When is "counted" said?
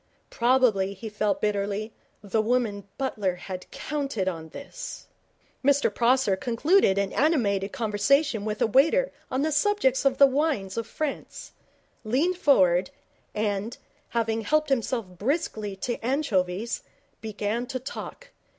3.69-4.27